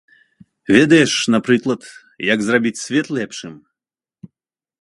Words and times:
Ведаеш, 0.75 1.13
напрыклад, 1.35 1.81
як 2.33 2.39
зрабіць 2.47 2.81
свет 2.85 3.05
лепшым? 3.19 3.53